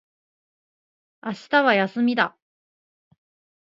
[1.21, 2.35] 明日は休みだ